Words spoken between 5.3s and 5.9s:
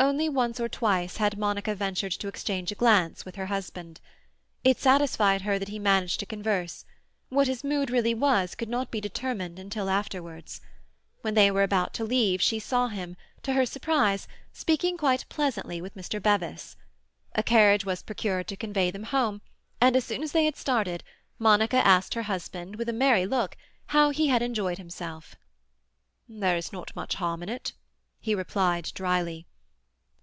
her that he